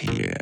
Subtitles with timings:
[0.00, 0.39] here.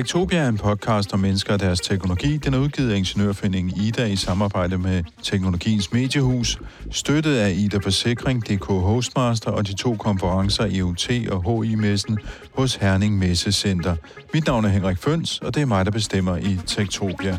[0.00, 2.36] Tektopia er en podcast om mennesker og deres teknologi.
[2.36, 6.58] Den er udgivet af Ingeniørforeningen Ida i samarbejde med Teknologiens Mediehus,
[6.90, 12.18] støttet af Ida Forsikring, DK Hostmaster og de to konferencer EUT og HI-messen
[12.54, 13.96] hos Herning Messecenter.
[14.34, 17.38] Mit navn er Henrik Føns, og det er mig, der bestemmer i Tektopia.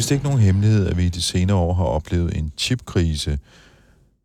[0.00, 3.38] Vist ikke nogen hemmelighed, at vi i de senere år har oplevet en chipkrise.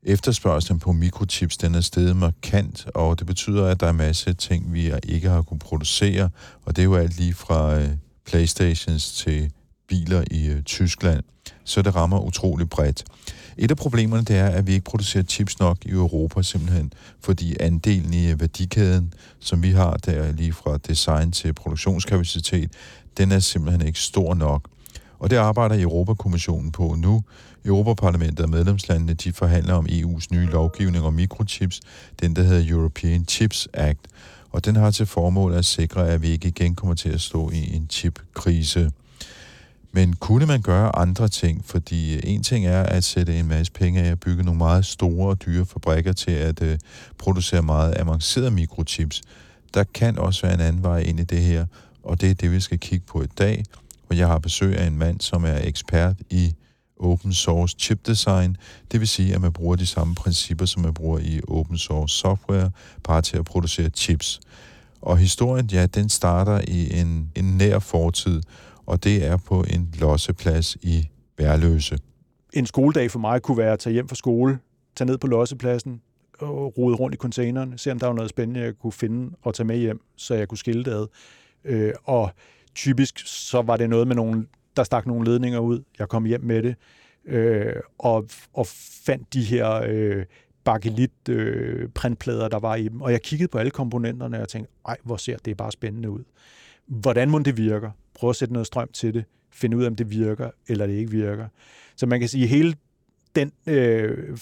[0.04, 4.74] Efterspørgselen på mikrochips den er steget markant, og det betyder, at der er masse ting,
[4.74, 6.30] vi ikke har kunnet producere,
[6.66, 7.90] og det er jo alt lige fra øh,
[8.26, 9.52] Playstations til
[9.88, 11.24] biler i øh, Tyskland,
[11.64, 13.04] så det rammer utrolig bredt.
[13.58, 17.56] Et af problemerne det er, at vi ikke producerer chips nok i Europa simpelthen, fordi
[17.60, 22.72] andelen i øh, værdikæden, som vi har der lige fra design til produktionskapacitet,
[23.18, 24.70] den er simpelthen ikke stor nok.
[25.20, 27.24] Og det arbejder Europakommissionen på nu.
[27.66, 31.82] Europaparlamentet og medlemslandene de forhandler om EU's nye lovgivning om mikrochips,
[32.22, 34.08] den der hedder European Chips Act.
[34.52, 37.50] Og den har til formål at sikre, at vi ikke igen kommer til at stå
[37.50, 38.92] i en chipkrise.
[39.92, 41.66] Men kunne man gøre andre ting?
[41.66, 45.30] Fordi en ting er at sætte en masse penge af at bygge nogle meget store
[45.30, 46.78] og dyre fabrikker til at øh,
[47.18, 49.22] producere meget avancerede mikrochips.
[49.74, 51.66] Der kan også være en anden vej ind i det her,
[52.04, 53.64] og det er det, vi skal kigge på i dag–
[54.10, 56.54] og jeg har besøg af en mand, som er ekspert i
[57.00, 58.58] open source chip design.
[58.92, 62.16] Det vil sige, at man bruger de samme principper, som man bruger i open source
[62.16, 62.72] software,
[63.04, 64.40] bare til at producere chips.
[65.02, 68.42] Og historien, ja, den starter i en, en nær fortid,
[68.86, 71.98] og det er på en losseplads i Værløse.
[72.54, 74.60] En skoledag for mig kunne være at tage hjem fra skole,
[74.96, 76.02] tage ned på lossepladsen,
[76.40, 79.54] og rode rundt i containeren, se om der var noget spændende, jeg kunne finde og
[79.54, 81.08] tage med hjem, så jeg kunne skille det ad.
[81.66, 82.32] Øh, og
[82.76, 85.84] typisk så var det noget med nogen, der stak nogle ledninger ud.
[86.00, 86.76] Jeg kom hjem med det
[87.26, 88.68] øh, og, og
[89.06, 90.26] fandt de her øh,
[90.64, 93.02] bakelit øh, printplader, der var i dem.
[93.02, 96.24] Og jeg kiggede på alle komponenterne og tænkte, ej, hvor ser det bare spændende ud.
[96.86, 97.92] Hvordan må det virker?
[98.14, 99.26] Prøv at sætte noget strøm til det.
[99.52, 101.48] Finde ud af, om det virker, eller det ikke virker.
[101.96, 102.76] Så man kan sige, hele
[103.36, 104.38] den øh,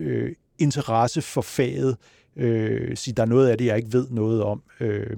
[0.00, 1.96] øh, interesse for faget,
[2.36, 4.62] øh, sige, der er noget af det, jeg ikke ved noget om.
[4.80, 5.16] Øh,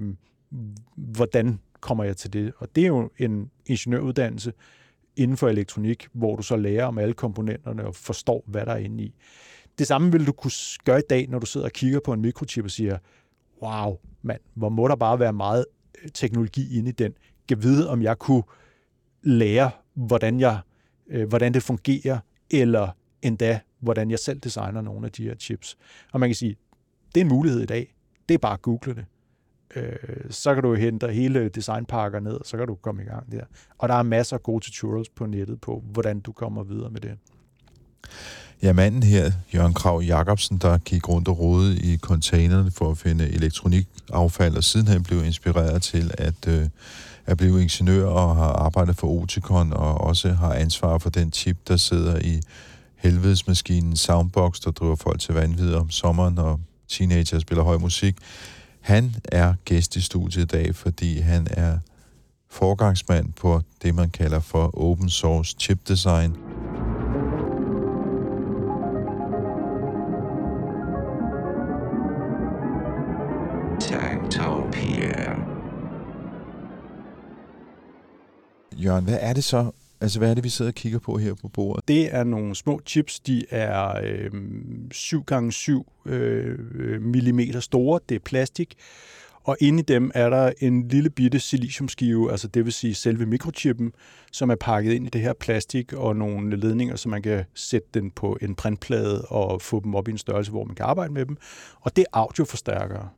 [0.95, 2.53] hvordan kommer jeg til det?
[2.57, 4.53] Og det er jo en ingeniøruddannelse
[5.15, 8.77] inden for elektronik, hvor du så lærer om alle komponenterne og forstår, hvad der er
[8.77, 9.15] inde i.
[9.79, 10.51] Det samme vil du kunne
[10.85, 12.97] gøre i dag, når du sidder og kigger på en mikrochip og siger,
[13.63, 15.65] wow, mand, hvor må der bare være meget
[16.03, 17.13] øh, teknologi inde i den.
[17.47, 18.43] Kan vide, om jeg kunne
[19.23, 20.59] lære, hvordan, jeg,
[21.07, 22.19] øh, hvordan det fungerer,
[22.51, 22.89] eller
[23.21, 25.77] endda, hvordan jeg selv designer nogle af de her chips.
[26.11, 26.55] Og man kan sige,
[27.15, 27.95] det er en mulighed i dag.
[28.29, 29.05] Det er bare at google det
[29.75, 29.91] øh,
[30.29, 33.43] så kan du hente hele designpakker ned, og så kan du komme i gang der.
[33.77, 37.01] Og der er masser af gode tutorials på nettet på, hvordan du kommer videre med
[37.01, 37.11] det.
[38.63, 42.97] Ja, manden her, Jørgen Krav Jacobsen, der gik rundt og rode i containerne for at
[42.97, 46.69] finde elektronikaffald, og siden han blev inspireret til at, øh,
[47.25, 51.57] at blive ingeniør og har arbejdet for Oticon, og også har ansvar for den chip,
[51.67, 52.41] der sidder i
[52.95, 58.15] helvedesmaskinen Soundbox, der driver folk til vanvid om sommeren, og teenager spiller høj musik.
[58.87, 61.77] Han er gæst i studiet i dag, fordi han er
[62.49, 66.35] forgangsmand på det, man kalder for open source chip design.
[78.77, 79.71] Jørgen, hvad er det så,
[80.01, 81.87] Altså, hvad er det, vi sidder og kigger på her på bordet?
[81.87, 83.19] Det er nogle små chips.
[83.19, 84.31] De er øh,
[84.91, 87.99] 7 x 7 øh, mm store.
[88.09, 88.75] Det er plastik.
[89.47, 93.25] Og inde i dem er der en lille bitte siliciumskive, altså det vil sige selve
[93.25, 93.91] mikrochippen,
[94.31, 97.87] som er pakket ind i det her plastik og nogle ledninger, så man kan sætte
[97.93, 101.13] den på en printplade og få dem op i en størrelse, hvor man kan arbejde
[101.13, 101.37] med dem.
[101.81, 103.09] Og det er audioforstærkere.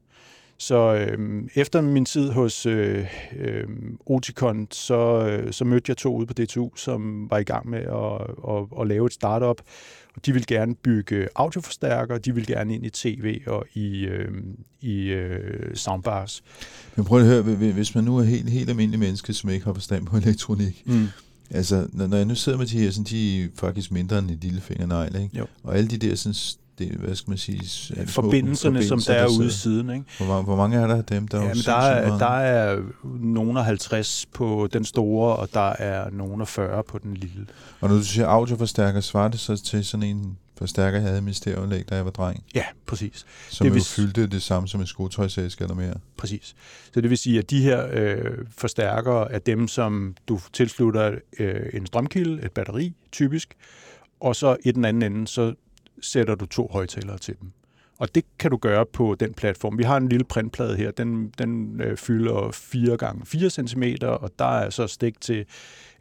[0.61, 3.05] Så øh, efter min tid hos øh,
[3.39, 3.67] øh,
[4.05, 7.79] Oticon, så, øh, så mødte jeg to ude på DTU, som var i gang med
[7.79, 9.61] at, at, at lave et startup.
[10.15, 14.31] Og de vil gerne bygge audioforstærkere, de vil gerne ind i tv og i, øh,
[14.81, 16.43] i øh, soundbars.
[16.95, 17.41] Men prøv at høre,
[17.71, 21.07] hvis man nu er helt, helt almindelig menneske, som ikke har forstand på elektronik, mm.
[21.51, 24.31] Altså, når, når jeg nu sidder med de her, sådan, de er faktisk mindre end
[24.31, 25.37] et lille fingernegl, ikke?
[25.37, 25.45] Jo.
[25.63, 26.35] Og alle de der sådan,
[26.79, 29.89] det, hvad skal man sige, små forbindelserne, som der er ude siden.
[29.89, 30.05] Ikke?
[30.17, 31.27] Hvor, mange- hvor mange er der af dem?
[31.27, 32.81] Der er, Jamen, der, er, der er
[33.19, 37.45] nogen af 50 på den store, og der er nogen af 40 på den lille.
[37.81, 41.21] Og når du siger audioforstærker, svarer det så til sådan en forstærker, jeg havde i
[41.21, 43.25] mit stereoanlæg, da jeg var dreng, Ja, præcis.
[43.49, 45.93] som Det vil jo fyldte det samme som en skotøjsæske eller mere.
[46.17, 46.55] Præcis.
[46.93, 48.17] Så det vil sige, at de her øh,
[48.57, 53.53] forstærkere er dem, som du tilslutter øh, en strømkilde, et batteri typisk,
[54.19, 55.53] og så i den anden ende, så
[56.01, 57.51] sætter du to højtalere til dem.
[57.97, 59.77] Og det kan du gøre på den platform.
[59.77, 64.31] Vi har en lille printplade her, den, den øh, fylder 4 gange 4 cm, og
[64.39, 65.45] der er så stik til,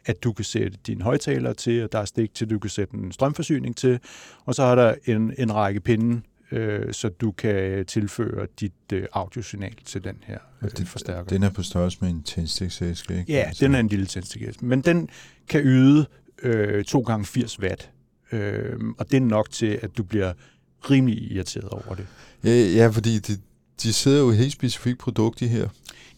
[0.05, 2.69] at du kan sætte dine højtalere til, og der er stik til, at du kan
[2.69, 3.99] sætte en strømforsyning til,
[4.45, 9.05] og så er der en, en række pinde, øh, så du kan tilføre dit øh,
[9.13, 11.23] audiosignal til den her øh, det- forstærker.
[11.29, 13.31] Den er på størrelse med en tændstikæske, ikke?
[13.33, 15.09] Ja, den er en lille tændstikæske, men den
[15.49, 16.05] kan yde
[16.43, 17.91] øh, 2 gange 80 watt,
[18.31, 20.33] øh, og det er nok til, at du bliver
[20.89, 22.07] rimelig irriteret over det.
[22.43, 23.37] Ja, ja fordi de,
[23.83, 25.67] de sidder jo i helt specifikt produkt, de her,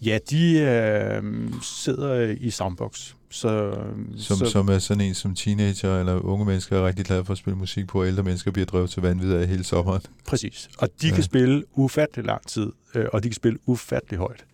[0.05, 1.23] Ja, de øh,
[1.61, 3.73] sidder i Soundbox, så,
[4.17, 7.31] som, så som er sådan en, som teenager eller unge mennesker er rigtig glade for
[7.31, 10.01] at spille musik på, og ældre mennesker bliver drevet til vanvid af hele sommeren.
[10.27, 10.69] præcis.
[10.77, 11.13] Og de Ja.
[11.13, 14.45] kan spille ufattelig lang tid, øh, og de kan spille ufattelig højt.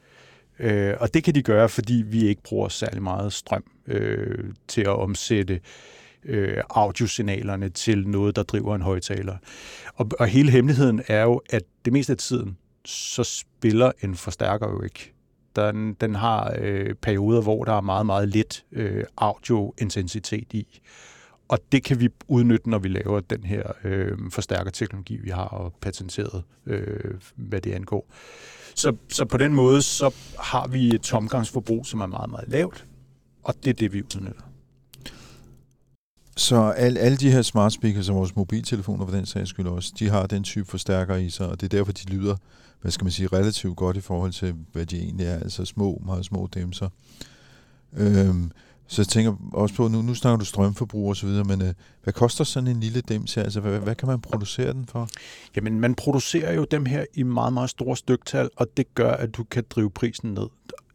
[0.60, 4.82] Øh, og det kan de gøre, fordi vi ikke bruger særlig meget strøm øh, til
[4.82, 5.60] at omsætte øh,
[6.28, 9.38] øh, audiosignalerne til noget, der driver en højtaler.
[9.94, 14.70] Og, og hele hemmeligheden er jo, at det meste af tiden, så spiller en forstærker
[14.70, 15.14] jo ikke.
[15.56, 20.82] Den, den har øh, perioder, hvor der er meget, meget lidt øh, audiointensitet i.
[21.48, 25.74] Og det kan vi udnytte, når vi laver den her øh, forstærkerteknologi, vi har og
[25.82, 28.12] patenteret, øh, hvad det angår.
[28.76, 32.86] Så, så på den måde, så har vi et tomgangsforbrug, som er meget, meget lavt,
[33.44, 34.47] og det er det, vi udnytter.
[36.38, 39.94] Så al, alle de her smart speakers og vores mobiltelefoner for den sags skyld også,
[40.00, 42.36] de har den type forstærker i sig, og det er derfor, de lyder,
[42.82, 46.02] hvad skal man sige, relativt godt i forhold til, hvad de egentlig er, altså små,
[46.06, 46.90] meget små dæmser.
[47.94, 48.52] Øhm,
[48.88, 51.74] så jeg tænker også på, nu, nu snakker du strømforbrug og så videre, men øh,
[52.04, 53.44] hvad koster sådan en lille dims her?
[53.44, 55.08] Altså, hvad, hvad kan man producere den for?
[55.56, 59.36] Jamen, man producerer jo dem her i meget, meget store styktal, og det gør, at
[59.36, 60.48] du kan drive prisen ned.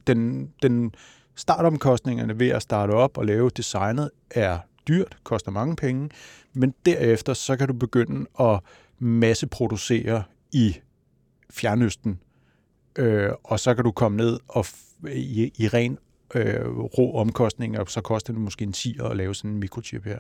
[0.07, 0.95] Den, den
[1.37, 6.11] startomkostningerne ved at starte op og lave designet er dyrt, koster mange penge,
[6.53, 8.61] men derefter så kan du begynde at
[8.99, 10.77] masseproducere i
[11.51, 12.21] Fjernøsten,
[12.99, 14.67] øh, og så kan du komme ned og
[15.09, 15.99] i, i ren
[16.35, 20.19] øh, rå omkostninger, så koster det måske en 10 at lave sådan en mikrochip her.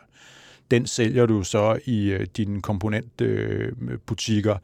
[0.70, 4.56] Den sælger du så i øh, dine komponentbutikker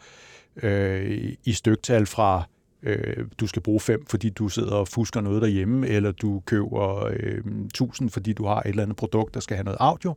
[0.63, 2.45] øh, i styktal fra
[2.83, 7.05] øh, du skal bruge fem, fordi du sidder og fusker noget derhjemme, eller du køber
[7.05, 10.15] øh, 1000, fordi du har et eller andet produkt, der skal have noget audio,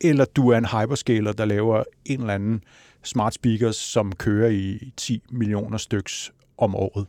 [0.00, 2.64] eller du er en hyperscaler, der laver en eller anden
[3.02, 7.06] smart speakers, som kører i 10 millioner styks om året.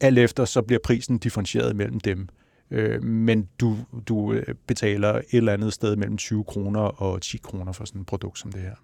[0.00, 2.28] Alt efter så bliver prisen differentieret mellem dem.
[2.70, 3.76] Øh, men du,
[4.08, 8.00] du øh, betaler et eller andet sted mellem 20 kroner og 10 kroner for sådan
[8.00, 8.74] et produkt som det her.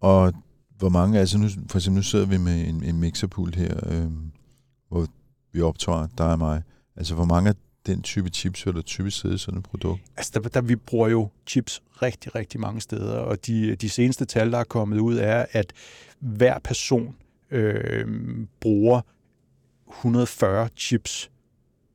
[0.00, 0.32] Og
[0.78, 4.32] hvor mange, altså nu, for eksempel nu sidder vi med en, en mixerpult her, øhm,
[4.88, 5.06] hvor
[5.52, 6.62] vi optager dig og mig.
[6.96, 7.54] Altså hvor mange af
[7.86, 10.02] den type chips vil der typisk sidde i sådan et produkt?
[10.16, 14.24] Altså, der, der, vi bruger jo chips rigtig, rigtig mange steder, og de, de seneste
[14.24, 15.72] tal, der er kommet ud, er, at
[16.18, 17.16] hver person
[17.50, 18.06] øh,
[18.60, 19.00] bruger
[19.88, 21.30] 140 chips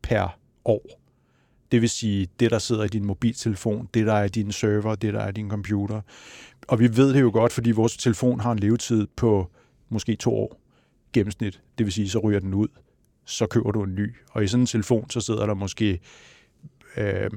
[0.01, 0.99] per år.
[1.71, 4.95] Det vil sige, det, der sidder i din mobiltelefon, det, der er i din server,
[4.95, 6.01] det, der er i din computer.
[6.69, 9.49] Og vi ved det jo godt, fordi vores telefon har en levetid på
[9.89, 10.61] måske to år
[11.13, 11.61] gennemsnit.
[11.77, 12.67] Det vil sige, så ryger den ud,
[13.25, 14.15] så køber du en ny.
[14.31, 15.99] Og i sådan en telefon, så sidder der måske
[16.97, 17.29] øh,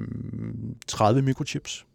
[0.87, 1.87] 30 mikrochips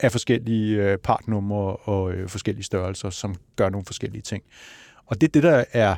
[0.00, 4.44] af forskellige øh, partnumre og øh, forskellige størrelser, som gør nogle forskellige ting.
[5.06, 5.96] Og det er det, der er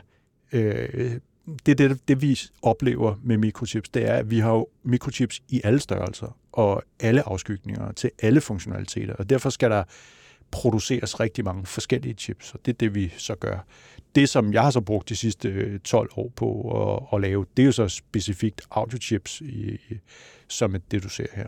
[0.53, 1.21] øh,
[1.67, 5.61] det, det, det, vi oplever med mikrochips, det er, at vi har jo mikrochips i
[5.65, 9.85] alle størrelser og alle afskygninger til alle funktionaliteter, og derfor skal der
[10.55, 13.67] produceres rigtig mange forskellige chips, og det er det, vi så gør.
[14.15, 16.49] Det, som jeg har så brugt de sidste øh, 12 år på
[16.93, 19.95] at, at lave, det er jo så specifikt audiochips, i, i,
[20.49, 21.47] som er det, du ser her.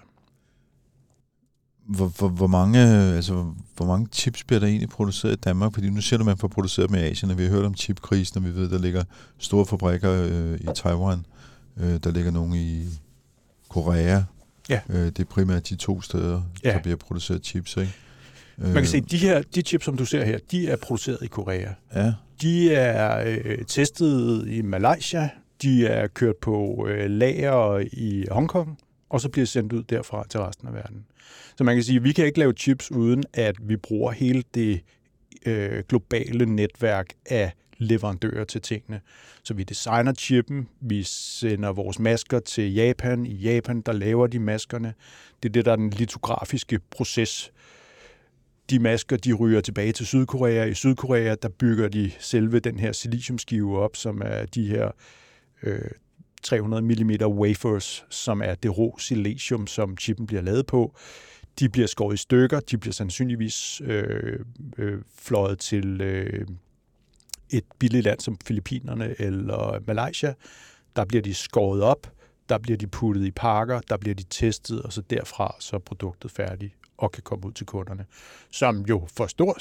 [1.88, 2.78] Hvor, hvor, hvor, mange,
[3.14, 5.74] altså, hvor mange chips bliver der egentlig produceret i Danmark?
[5.74, 7.74] Fordi nu siger du, at man får produceret med Asien, og vi har hørt om
[7.76, 9.04] chipkrisen, og vi ved, at der ligger
[9.38, 11.26] store fabrikker øh, i Taiwan.
[11.76, 12.86] Øh, der ligger nogle i
[13.68, 14.22] Korea.
[14.68, 14.80] Ja.
[14.88, 16.72] Øh, det er primært de to steder, Ja.
[16.72, 17.92] der bliver produceret chips, ikke?
[18.58, 21.18] Man kan se, at de her de chips, som du ser her, de er produceret
[21.22, 21.72] i Korea.
[21.94, 25.30] Ja, De er øh, testet i Malaysia,
[25.62, 30.40] de er kørt på øh, lager i Hongkong, og så bliver sendt ud derfra til
[30.40, 31.04] resten af verden.
[31.58, 34.42] Så man kan sige, at vi kan ikke lave chips, uden at vi bruger hele
[34.54, 34.80] det
[35.46, 39.00] øh, globale netværk af leverandører til tingene.
[39.42, 43.26] Så vi designer chippen, vi sender vores masker til Japan.
[43.26, 44.94] I Japan, der laver de maskerne.
[45.42, 47.52] Det er det, der er den litografiske proces.
[48.70, 50.64] De masker, de ryger tilbage til Sydkorea.
[50.64, 54.90] I Sydkorea, der bygger de selve den her siliciumskive op, som er de her
[55.62, 55.90] øh,
[56.42, 60.94] 300 mm wafers, som er det rå silicium, som chippen bliver lavet på.
[61.58, 64.40] De bliver skåret i stykker, de bliver sandsynligvis øh,
[64.78, 66.46] øh, fløjet til øh,
[67.50, 70.34] et billigt land som Filippinerne eller Malaysia.
[70.96, 72.12] Der bliver de skåret op,
[72.48, 75.80] der bliver de puttet i pakker, der bliver de testet, og så derfra så er
[75.80, 78.04] produktet færdigt og kan komme ud til kunderne,
[78.50, 79.58] som jo for stor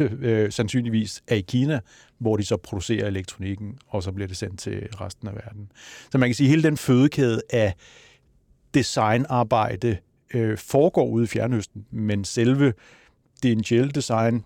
[0.00, 1.80] øh, sandsynligvis er i Kina,
[2.18, 5.72] hvor de så producerer elektronikken, og så bliver det sendt til resten af verden.
[6.12, 7.74] Så man kan sige, at hele den fødekæde af
[8.74, 9.98] designarbejde
[10.34, 12.72] øh, foregår ude i Fjernøsten, men selve
[13.42, 14.44] DNGL design,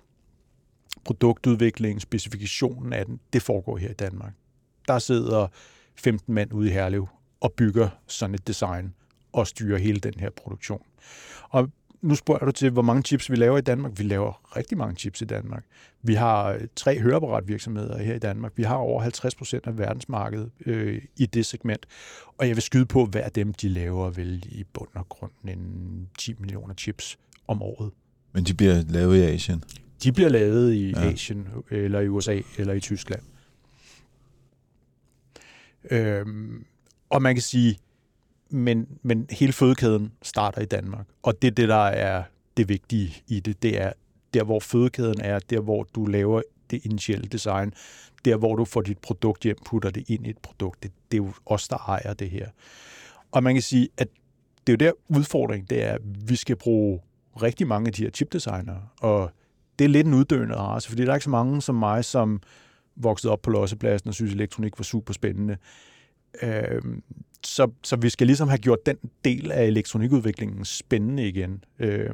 [1.04, 4.32] produktudvikling, specifikationen af den, det foregår her i Danmark.
[4.88, 5.46] Der sidder
[5.96, 7.08] 15 mand ude i Herlev
[7.40, 8.94] og bygger sådan et design
[9.32, 10.82] og styrer hele den her produktion.
[11.48, 11.68] Og
[12.02, 13.98] nu spørger du til, hvor mange chips vi laver i Danmark.
[13.98, 15.64] Vi laver rigtig mange chips i Danmark.
[16.02, 18.52] Vi har tre høreapparatvirksomheder her i Danmark.
[18.56, 21.86] Vi har over 50 procent af verdensmarkedet øh, i det segment.
[22.38, 25.32] Og jeg vil skyde på, hvad af dem de laver vel i bund og grund
[25.48, 27.18] en 10 millioner chips
[27.48, 27.90] om året.
[28.32, 29.64] Men de bliver lavet i Asien?
[30.02, 31.10] De bliver lavet i ja.
[31.10, 33.22] Asien, eller i USA, eller i Tyskland.
[35.90, 36.64] Øhm,
[37.10, 37.78] og man kan sige,
[38.52, 41.06] men, men hele fødekæden starter i Danmark.
[41.22, 42.22] Og det er det, der er
[42.56, 43.62] det vigtige i det.
[43.62, 43.92] Det er
[44.34, 47.72] der, hvor fødekæden er, der, hvor du laver det initielle design,
[48.24, 50.82] der, hvor du får dit produkt hjem, putter det ind i et produkt.
[50.82, 52.48] Det, det er jo os, der ejer det her.
[53.32, 54.08] Og man kan sige, at
[54.66, 57.00] det er jo der udfordring, det er, at vi skal bruge
[57.42, 59.30] rigtig mange af de her chipdesignere, og
[59.78, 62.40] det er lidt en uddøende race, fordi der er ikke så mange som mig, som
[62.96, 65.56] voksede op på lossepladsen og synes, elektronik var super spændende.
[66.42, 66.82] Øh,
[67.44, 71.64] så, så vi skal ligesom have gjort den del af elektronikudviklingen spændende igen.
[71.78, 72.10] Øh,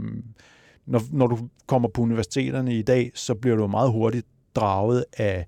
[0.87, 5.47] når, når du kommer på universiteterne i dag, så bliver du meget hurtigt draget af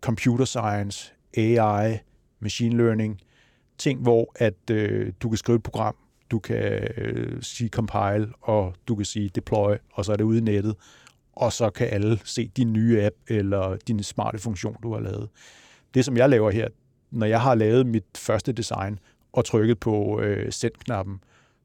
[0.00, 1.98] computer science, AI,
[2.40, 3.20] machine learning,
[3.78, 5.96] ting, hvor at øh, du kan skrive et program,
[6.30, 10.38] du kan øh, sige compile, og du kan sige deploy, og så er det ude
[10.38, 10.76] i nettet,
[11.32, 15.28] og så kan alle se din nye app eller din smarte funktion, du har lavet.
[15.94, 16.68] Det, som jeg laver her,
[17.10, 18.98] når jeg har lavet mit første design
[19.32, 21.20] og trykket på øh, send-knappen,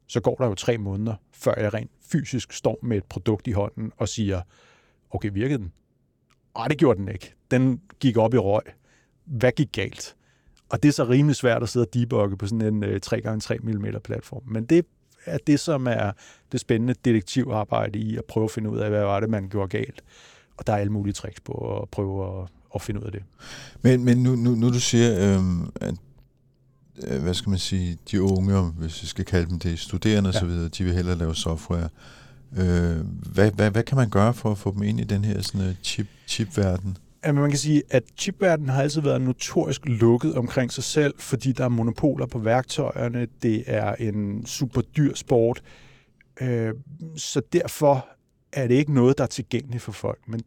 [0.07, 3.51] så går der jo tre måneder, før jeg rent fysisk står med et produkt i
[3.51, 4.41] hånden og siger,
[5.12, 5.71] okay, virkede den?
[6.57, 7.33] Nej, det gjorde den ikke.
[7.51, 8.63] Den gik op i røg.
[9.25, 10.15] Hvad gik galt?
[10.69, 13.57] Og det er så rimelig svært at sidde og debugge på sådan en øh, 3x3
[13.63, 14.43] mm platform.
[14.45, 14.85] Men det
[15.25, 16.12] er det, som er
[16.51, 19.67] det spændende detektivarbejde i at prøve at finde ud af, hvad var det, man gjorde
[19.67, 20.03] galt.
[20.57, 23.24] Og der er alle mulige tricks på at prøve at, at finde ud af det.
[23.82, 25.96] Men, men nu, nu, nu du siger, øhm, at
[27.08, 30.38] øh, hvad skal man sige, de unge, hvis vi skal kalde dem det, studerende ja.
[30.38, 31.89] osv., de vil hellere lave software.
[32.58, 32.98] Øh,
[33.34, 35.68] hvad, hvad, hvad kan man gøre for at få dem ind i den her sådan,
[35.68, 36.98] øh, chip, chipverden?
[37.25, 41.51] Jamen, man kan sige, at chipverdenen har altid været notorisk lukket omkring sig selv, fordi
[41.51, 43.27] der er monopoler på værktøjerne.
[43.42, 45.62] Det er en super dyr sport.
[46.42, 46.74] Øh,
[47.15, 48.08] så derfor
[48.53, 50.20] er det ikke noget, der er tilgængeligt for folk.
[50.27, 50.42] Men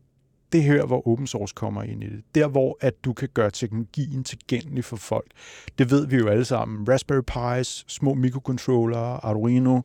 [0.57, 2.23] det her, hvor open source kommer ind i det.
[2.35, 5.31] Der, hvor at du kan gøre teknologien tilgængelig for folk.
[5.79, 6.89] Det ved vi jo alle sammen.
[6.89, 9.81] Raspberry Pis, små mikrocontroller, Arduino.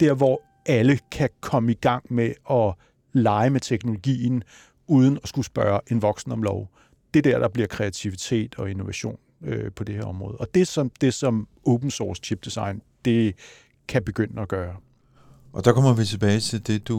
[0.00, 2.74] Der, hvor alle kan komme i gang med at
[3.12, 4.42] lege med teknologien,
[4.86, 6.68] uden at skulle spørge en voksen om lov.
[7.14, 10.36] Det der, der bliver kreativitet og innovation øh, på det her område.
[10.36, 13.34] Og det som, det, som open source chip design, det
[13.88, 14.76] kan begynde at gøre.
[15.52, 16.98] Og der kommer vi tilbage til det, du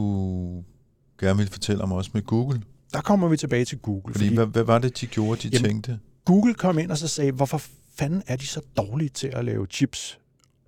[1.20, 2.62] gerne vil fortælle om også med Google.
[2.92, 4.14] Der kommer vi tilbage til Google.
[4.14, 5.98] Fordi, fordi hvad, hvad var det, de gjorde, de jamen, tænkte?
[6.24, 7.62] Google kom ind og så sagde, hvorfor
[7.94, 10.18] fanden er de så dårlige til at lave chips?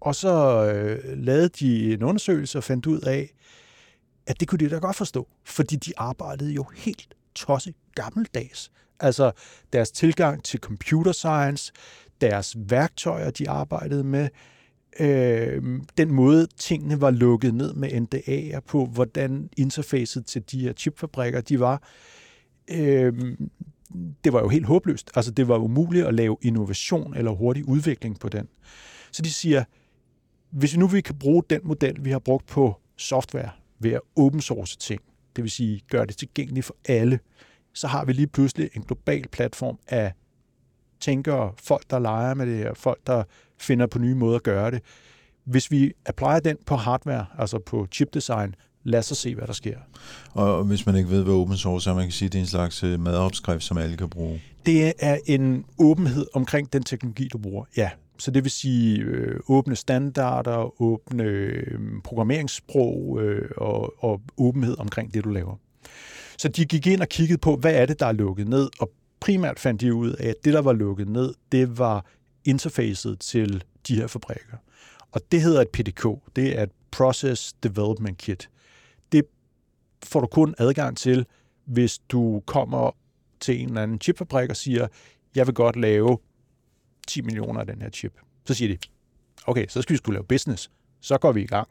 [0.01, 3.35] Og så øh, lavede de en undersøgelse og fandt ud af,
[4.27, 8.71] at det kunne de da godt forstå, fordi de arbejdede jo helt tosse gammeldags.
[9.01, 9.33] Altså
[9.73, 11.73] deres tilgang til computer science,
[12.21, 14.29] deres værktøjer, de arbejdede med,
[15.01, 15.63] øh,
[15.99, 21.41] den måde tingene var lukket ned med NDA'er på, hvordan interfacet til de her chipfabrikker
[21.41, 21.83] de var,
[22.71, 23.37] øh,
[24.25, 25.11] det var jo helt håbløst.
[25.15, 28.49] Altså det var umuligt at lave innovation eller hurtig udvikling på den.
[29.13, 29.65] Så de siger,
[30.51, 34.41] hvis nu vi kan bruge den model, vi har brugt på software, ved at open
[34.41, 35.01] source ting,
[35.37, 37.21] det vil sige gøre det tilgængeligt for alle,
[37.73, 40.13] så har vi lige pludselig en global platform af
[41.01, 43.25] tænkere, folk, der leger med det her, folk, der
[43.59, 44.83] finder på nye måder at gøre det.
[45.45, 49.53] Hvis vi applyer den på hardware, altså på chip design, lad os se, hvad der
[49.53, 49.79] sker.
[50.33, 52.43] Og hvis man ikke ved, hvad open source er, man kan sige, at det er
[52.43, 54.43] en slags øh, madopskrift, som alle kan bruge.
[54.67, 57.91] Det er en åbenhed omkring den teknologi, du bruger, ja.
[58.19, 65.15] Så det vil sige øh, åbne standarder, åbne øh, programmeringssprog øh, og, og åbenhed omkring
[65.15, 65.57] det, du laver.
[66.39, 68.91] Så de gik ind og kiggede på, hvad er det, der er lukket ned, og
[69.25, 72.07] primært fandt de ud af, at det, der var lukket ned, det var
[72.45, 74.57] interfacet til de her fabrikker.
[75.13, 76.07] Og det hedder et PDK.
[76.37, 78.51] Det er et Process Development Kit.
[79.13, 79.25] Det
[80.05, 81.27] får du kun adgang til,
[81.65, 82.91] hvis du kommer
[83.41, 84.89] til en eller anden chipfabrik og siger,
[85.35, 86.19] jeg vil godt lave
[87.07, 88.21] 10 millioner af den her chip.
[88.47, 88.79] Så siger de,
[89.47, 90.71] okay, så skal vi skulle lave business.
[91.01, 91.69] Så går vi i gang.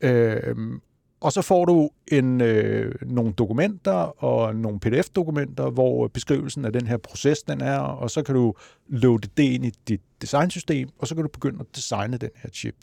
[0.00, 0.80] Øhm,
[1.22, 6.86] og så får du en, øh, nogle dokumenter og nogle PDF-dokumenter, hvor beskrivelsen af den
[6.86, 8.54] her proces den er, og så kan du
[8.88, 12.50] loade det ind i dit designsystem, og så kan du begynde at designe den her
[12.50, 12.74] chip.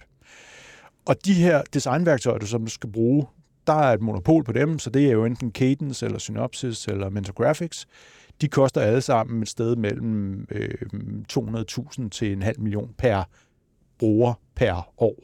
[1.06, 3.28] Og de her designværktøjer, du som du skal bruge,
[3.68, 7.10] der er et monopol på dem, så det er jo enten Cadence, eller Synopsys, eller
[7.10, 7.88] Mentor Graphics.
[8.42, 10.70] De koster alle sammen et sted mellem øh,
[11.34, 13.24] 200.000 til en halv million per
[14.00, 15.16] bruger per år.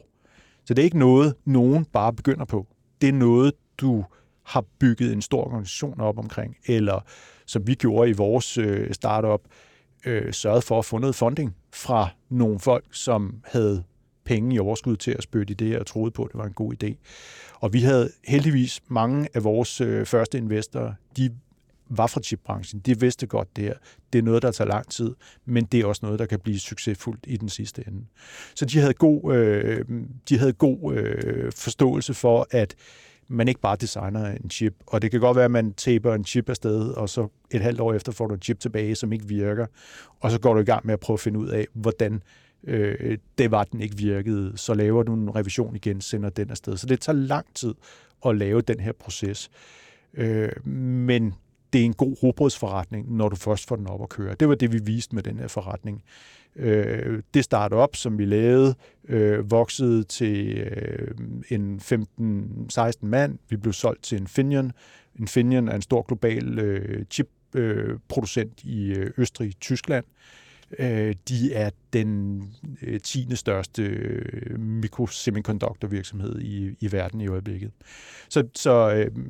[0.64, 2.66] Så det er ikke noget, nogen bare begynder på
[3.00, 4.04] det er noget, du
[4.42, 7.00] har bygget en stor organisation op omkring, eller
[7.46, 9.40] som vi gjorde i vores øh, startup,
[10.06, 13.84] øh, sørget for at få noget funding fra nogle folk, som havde
[14.24, 16.74] penge i overskud til at spytte det og troede på, at det var en god
[16.84, 16.94] idé.
[17.60, 21.30] Og vi havde heldigvis mange af vores øh, første investorer, de
[21.88, 22.80] var fra chipbranchen.
[22.80, 23.74] De vidste godt det her.
[24.12, 25.14] Det er noget, der tager lang tid,
[25.44, 28.04] men det er også noget, der kan blive succesfuldt i den sidste ende.
[28.54, 29.84] Så de havde god, øh,
[30.28, 32.74] de havde god øh, forståelse for, at
[33.28, 34.74] man ikke bare designer en chip.
[34.86, 37.80] Og det kan godt være, at man taper en chip afsted, og så et halvt
[37.80, 39.66] år efter får du en chip tilbage, som ikke virker.
[40.20, 42.22] Og så går du i gang med at prøve at finde ud af, hvordan
[42.64, 44.52] øh, det var, den ikke virkede.
[44.56, 46.76] Så laver du en revision igen, sender den afsted.
[46.76, 47.74] Så det tager lang tid
[48.26, 49.50] at lave den her proces.
[50.14, 51.34] Øh, men
[51.72, 54.34] det er en god robrødsforretning, når du først får den op at køre.
[54.40, 56.02] Det var det, vi viste med den her forretning.
[56.56, 58.74] Øh, det startup, som vi lavede,
[59.08, 61.14] øh, voksede til øh,
[61.48, 63.38] en 15-16 mand.
[63.48, 64.72] Vi blev solgt til Infineon.
[65.18, 70.04] Infineon er en stor global øh, chipproducent øh, i øh, Østrig, Tyskland.
[70.78, 72.42] Øh, de er den
[72.82, 73.36] øh, 10.
[73.36, 77.70] største øh, mikrosemiconductor-virksomhed i, i verden i øjeblikket.
[78.28, 79.26] Så, så øh,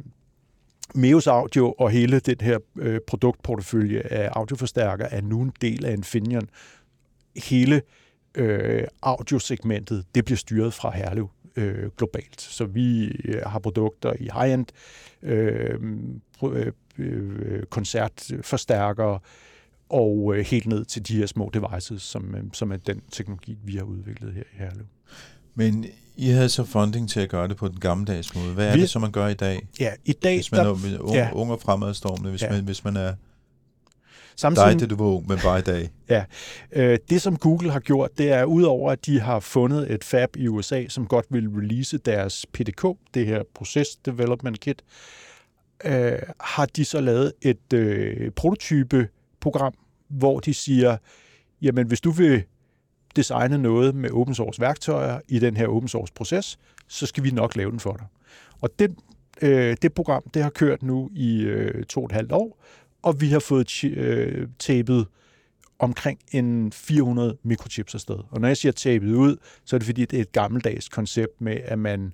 [0.95, 5.93] Meos Audio og hele den her øh, produktportefølje af audioforstærker er nu en del af
[5.93, 6.49] Infineon.
[7.37, 7.83] Hele
[8.35, 12.41] øh, audiosegmentet, det bliver styret fra Herlev øh, globalt.
[12.41, 14.67] Så vi øh, har produkter i high-end,
[15.23, 15.81] øh,
[16.43, 19.19] øh, øh, koncertforstærkere,
[19.89, 23.57] og øh, helt ned til de her små devices, som, øh, som er den teknologi,
[23.65, 24.87] vi har udviklet her i Herlev.
[25.55, 28.53] Men i havde så funding til at gøre det på den gammeldags måde.
[28.53, 29.67] Hvad er vi, det, som man gør i dag?
[29.81, 30.37] Ja, i dag...
[30.37, 31.31] Hvis man der, er ung, ja.
[31.33, 32.51] ung og fremadstormende, hvis, ja.
[32.51, 33.15] man, hvis man er
[34.37, 35.91] Samtidig, dig, det du var ung, men bare i dag.
[36.09, 36.25] ja.
[36.73, 40.37] Øh, det, som Google har gjort, det er, udover at de har fundet et fab
[40.37, 44.83] i USA, som godt vil release deres PDK, det her Process Development Kit,
[45.85, 49.75] øh, har de så lavet et øh, prototype-program,
[50.09, 50.97] hvor de siger,
[51.63, 52.43] jamen hvis du vil
[53.17, 57.31] designe noget med open source værktøjer i den her open source proces, så skal vi
[57.31, 58.07] nok lave den for dig.
[58.61, 58.97] Og det,
[59.43, 62.63] øh, det program, det har kørt nu i øh, to og et halvt år,
[63.03, 65.07] og vi har fået øh, tapet
[65.79, 68.19] omkring en 400 mikrochips afsted.
[68.31, 71.41] Og når jeg siger tabet ud, så er det fordi, det er et gammeldags koncept
[71.41, 72.13] med, at man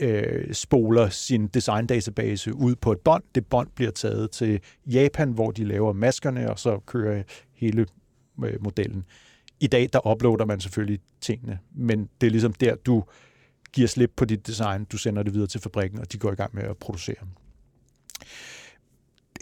[0.00, 3.22] øh, spoler sin design database ud på et bånd.
[3.34, 7.22] Det bånd bliver taget til Japan, hvor de laver maskerne, og så kører
[7.54, 7.86] hele
[8.44, 9.04] øh, modellen.
[9.62, 13.04] I dag, der uploader man selvfølgelig tingene, men det er ligesom der, du
[13.72, 16.34] giver slip på dit design, du sender det videre til fabrikken, og de går i
[16.34, 17.16] gang med at producere.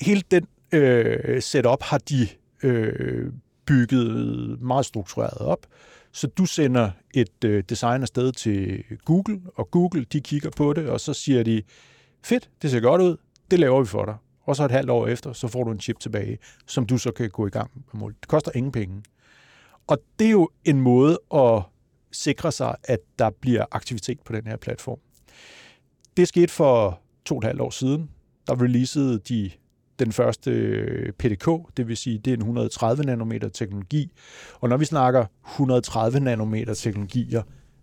[0.01, 2.29] Hele den øh, setup har de
[2.63, 3.33] øh,
[3.67, 5.67] bygget meget struktureret op,
[6.13, 10.89] så du sender et øh, design afsted til Google, og Google de kigger på det,
[10.89, 11.63] og så siger de,
[12.23, 13.17] fedt, det ser godt ud,
[13.51, 14.17] det laver vi for dig.
[14.43, 17.13] Og så et halvt år efter, så får du en chip tilbage, som du så
[17.13, 18.07] kan gå i gang med.
[18.07, 19.03] Det koster ingen penge.
[19.87, 21.63] Og det er jo en måde at
[22.13, 24.99] sikre sig, at der bliver aktivitet på den her platform.
[26.17, 28.11] Det skete for to og et halvt år siden.
[28.47, 29.51] Der releasede de
[29.99, 30.51] den første
[31.19, 34.11] PDK, det vil sige, det er en 130 nanometer teknologi.
[34.61, 37.43] Og når vi snakker 130 nanometer teknologier,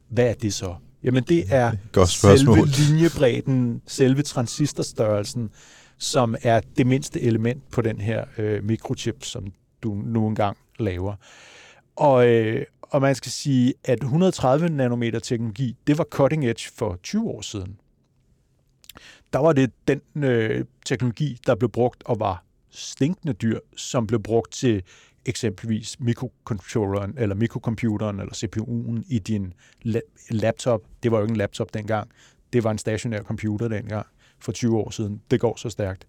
[0.09, 0.75] hvad er det så?
[1.03, 5.49] Jamen det er Godt selve linjebredden, selve transistorstørrelsen,
[5.97, 9.45] som er det mindste element på den her øh, mikrochip, som
[9.83, 11.15] du nu engang laver.
[11.97, 16.99] Og, øh, og man skal sige, at 130 nanometer teknologi, det var cutting edge for
[17.03, 17.79] 20 år siden.
[19.33, 24.23] Der var det den øh, teknologi, der blev brugt og var stinkende dyr, som blev
[24.23, 24.83] brugt til
[25.25, 29.53] eksempelvis mikrocontrolleren, eller mikrocomputeren, eller CPU'en i din
[30.29, 30.81] laptop.
[31.03, 32.09] Det var jo ikke en laptop dengang.
[32.53, 34.07] Det var en stationær computer dengang
[34.39, 35.21] for 20 år siden.
[35.31, 36.07] Det går så stærkt.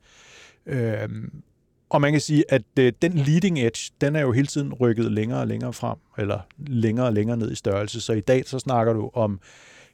[0.67, 1.43] Øhm,
[1.91, 5.13] og man kan sige, at øh, den leading edge, den er jo hele tiden rykket
[5.13, 8.01] længere og længere frem, eller længere og længere ned i størrelse.
[8.01, 9.41] Så i dag så snakker du om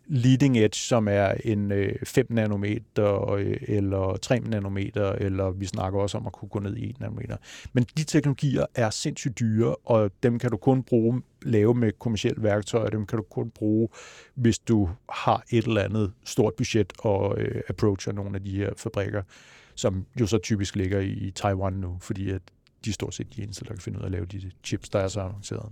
[0.07, 6.01] leading edge, som er en øh, 5 nanometer øh, eller 3 nanometer, eller vi snakker
[6.01, 7.37] også om at kunne gå ned i 1 nanometer.
[7.73, 12.43] Men de teknologier er sindssygt dyre, og dem kan du kun bruge lave med kommersielle
[12.43, 13.89] værktøjer, dem kan du kun bruge,
[14.35, 18.71] hvis du har et eller andet stort budget og øh, approacher nogle af de her
[18.77, 19.23] fabrikker,
[19.77, 22.43] som jo så typisk ligger i Taiwan nu, fordi at
[22.85, 24.89] de er stort set de eneste, der kan finde ud af at lave de chips,
[24.89, 25.71] der er så avancerede.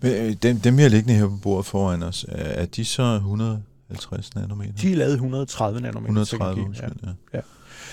[0.00, 3.14] Men øh, dem, dem, vi har liggende her på bordet foran os, er de så
[3.14, 4.72] 150 nanometer?
[4.72, 6.08] De er lavet 130 nanometer.
[6.08, 7.08] 130, undskyld, ja.
[7.08, 7.12] ja.
[7.34, 7.40] ja.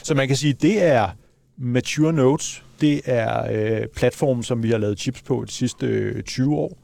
[0.04, 1.10] Så man kan sige, det er
[1.58, 2.64] mature nodes.
[2.82, 6.83] Det er øh, platformen, som vi har lavet chips på de sidste øh, 20 år.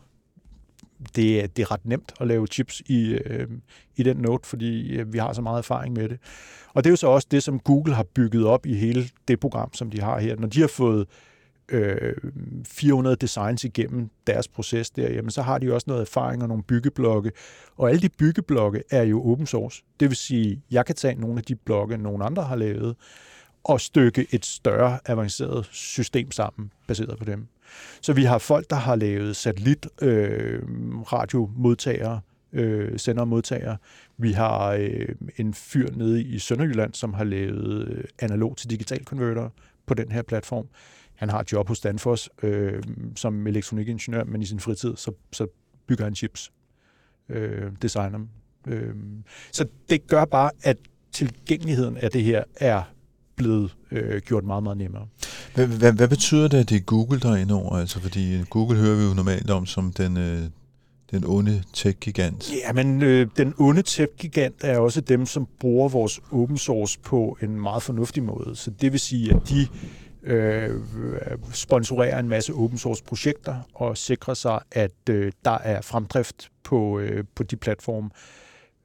[1.15, 3.47] Det det er ret nemt at lave chips i, øh,
[3.95, 6.19] i den note, fordi øh, vi har så meget erfaring med det.
[6.73, 9.39] Og det er jo så også det, som Google har bygget op i hele det
[9.39, 10.35] program, som de har her.
[10.35, 11.07] Når de har fået
[11.69, 12.13] øh,
[12.65, 16.63] 400 designs igennem deres proces der, jamen så har de også noget erfaring og nogle
[16.63, 17.31] byggeblokke.
[17.77, 19.83] Og alle de byggeblokke er jo open source.
[19.99, 22.95] Det vil sige, jeg kan tage nogle af de blokke, nogle andre har lavet,
[23.63, 27.47] og stykke et større avanceret system sammen, baseret på dem.
[28.01, 30.62] Så vi har folk, der har lavet satellit øh,
[32.53, 33.77] øh, sender og.
[34.17, 39.05] Vi har øh, en fyr nede i Sønderjylland, som har lavet øh, analog til digital
[39.05, 39.49] konverter
[39.86, 40.67] på den her platform.
[41.15, 42.84] Han har et job hos Danfoss øh,
[43.15, 45.47] som elektronikingeniør, men i sin fritid, så, så
[45.88, 46.51] bygger han chips,
[47.29, 48.29] øh, designer dem.
[48.67, 48.95] Øh,
[49.51, 50.77] så det gør bare, at
[51.12, 52.82] tilgængeligheden af det her er
[53.36, 55.08] blevet øh, gjort meget, meget nemmere.
[55.67, 57.76] Hvad, hvad, betyder det, at det er Google, der er inde over?
[57.76, 60.41] Altså, fordi Google hører vi jo normalt om som den, øh,
[61.12, 62.52] den onde tech-gigant.
[62.65, 67.38] Ja, men øh, den onde tech-gigant er også dem, som bruger vores open source på
[67.41, 68.56] en meget fornuftig måde.
[68.56, 69.67] Så det vil sige, at de
[70.24, 70.82] øh,
[71.52, 77.00] sponsorerer en masse open source projekter og sikrer sig, at øh, der er fremdrift på,
[77.00, 78.10] øh, på de platforme,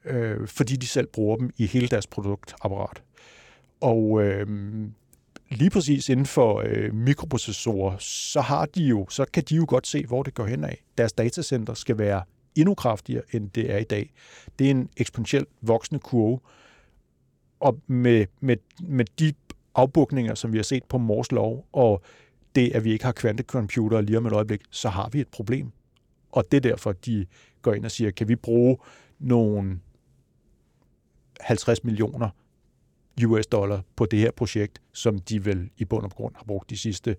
[0.05, 3.01] øh, fordi de selv bruger dem i hele deres produktapparat.
[3.81, 4.47] Og øh,
[5.55, 9.87] lige præcis inden for øh, mikroprocessorer, så har de jo, så kan de jo godt
[9.87, 10.83] se, hvor det går hen af.
[10.97, 12.23] Deres datacenter skal være
[12.55, 14.13] endnu kraftigere, end det er i dag.
[14.59, 16.39] Det er en eksponentielt voksende kurve,
[17.59, 19.33] og med, med, med de
[19.75, 22.01] afbukninger, som vi har set på Mors lov, og
[22.55, 25.71] det, at vi ikke har kvantecomputere lige om et øjeblik, så har vi et problem.
[26.31, 27.25] Og det er derfor, de
[27.61, 28.77] går ind og siger, kan vi bruge
[29.19, 29.79] nogle
[31.39, 32.29] 50 millioner
[33.23, 36.69] US dollar på det her projekt, som de vel i bund og grund har brugt
[36.69, 37.15] de sidste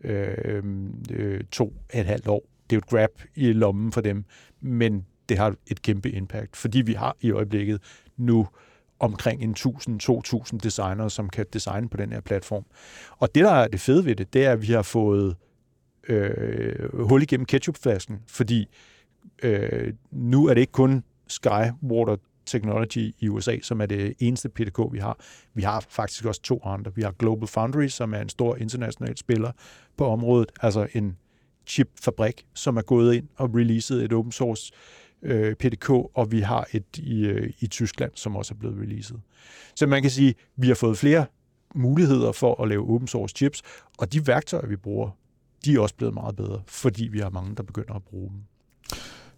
[0.00, 0.64] øh,
[1.10, 2.42] øh, to et halvt år.
[2.70, 4.24] Det er jo et grab i lommen for dem,
[4.60, 7.82] men det har et kæmpe impact, fordi vi har i øjeblikket
[8.16, 8.46] nu
[8.98, 12.64] omkring en 1000-2000 designere, som kan designe på den her platform.
[13.18, 15.36] Og det, der er det fede ved det, det er, at vi har fået
[16.08, 18.66] øh, hul igennem ketchupflasken, fordi
[19.42, 22.16] øh, nu er det ikke kun Skywater
[22.46, 25.18] Technology i USA, som er det eneste PDK, vi har.
[25.54, 26.94] Vi har faktisk også to andre.
[26.94, 29.52] Vi har Global Foundry, som er en stor international spiller
[29.96, 31.16] på området, altså en
[31.66, 34.72] chipfabrik, som er gået ind og releaset et open source
[35.22, 39.20] øh, PDK, og vi har et i, øh, i Tyskland, som også er blevet releaset.
[39.74, 41.26] Så man kan sige, at vi har fået flere
[41.74, 43.62] muligheder for at lave open source chips,
[43.98, 45.10] og de værktøjer, vi bruger,
[45.64, 48.42] de er også blevet meget bedre, fordi vi har mange, der begynder at bruge dem.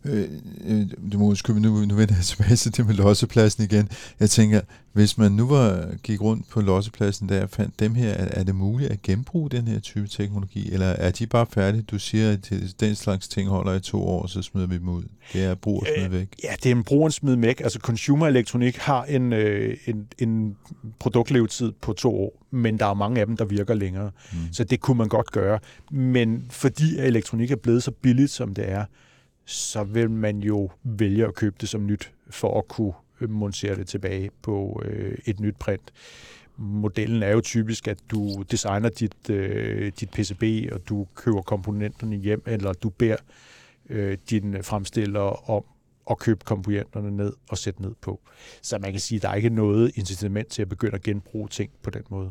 [0.06, 0.28] Øh,
[0.66, 3.88] øh, du må huske, nu, nu vender jeg tilbage til det med lossepladsen igen.
[4.20, 4.60] Jeg tænker,
[4.92, 8.44] hvis man nu var, gik rundt på lossepladsen der og fandt dem her, er, er
[8.44, 11.82] det muligt at genbruge den her type teknologi, eller er de bare færdige?
[11.82, 15.02] Du siger, at den slags ting holder i to år, så smider vi dem ud.
[15.32, 16.28] Det er brug og smid øh, væk.
[16.42, 17.60] Ja, det er en brug og smid væk.
[17.60, 20.56] Altså consumer elektronik har en, øh, en, en
[20.98, 24.10] produktlevetid på to år, men der er mange af dem, der virker længere.
[24.32, 24.38] Mm.
[24.52, 25.58] Så det kunne man godt gøre.
[25.90, 28.84] Men fordi elektronik er blevet så billigt, som det er,
[29.46, 33.76] så vil man jo vælge at købe det som nyt, for at kunne øh, montere
[33.76, 35.92] det tilbage på øh, et nyt print.
[36.56, 42.16] Modellen er jo typisk, at du designer dit, øh, dit PCB, og du køber komponenterne
[42.16, 43.16] hjem, eller du beder
[43.90, 45.64] øh, din fremstiller om
[46.10, 48.20] at købe komponenterne ned og sætte ned på.
[48.62, 51.48] Så man kan sige, at der er ikke noget incitament til at begynde at genbruge
[51.48, 52.30] ting på den måde.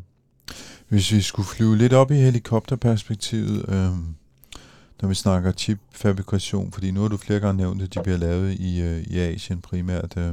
[0.88, 4.16] Hvis vi skulle flyve lidt op i helikopterperspektivet, øh
[5.02, 8.52] når vi snakker chipfabrikation, fordi nu har du flere gange nævnt, at de bliver lavet
[8.52, 10.16] i, øh, i Asien primært.
[10.16, 10.32] Øh,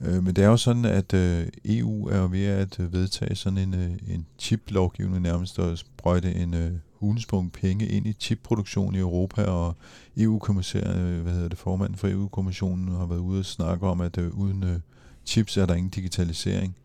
[0.00, 3.58] øh, men det er jo sådan, at øh, EU er ved at øh, vedtage sådan
[3.58, 8.98] en, øh, en chip-lovgivning nærmest, og sprøjte en øh, hulensprung penge ind i chipproduktion i
[8.98, 9.76] Europa, og
[10.16, 14.18] EU-kommissæren, øh, hvad hedder det, formanden for EU-kommissionen har været ude og snakke om, at
[14.18, 14.78] øh, uden øh,
[15.26, 16.76] chips er der ingen digitalisering.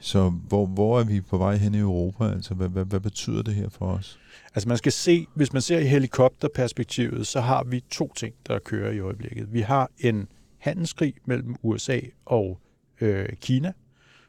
[0.00, 2.24] Så hvor, hvor er vi på vej hen i Europa?
[2.24, 4.18] Altså, hvad, hvad, hvad betyder det her for os?
[4.54, 8.58] Altså man skal se, hvis man ser i helikopterperspektivet, så har vi to ting, der
[8.58, 9.52] kører i øjeblikket.
[9.52, 12.60] Vi har en handelskrig mellem USA og
[13.00, 13.72] øh, Kina,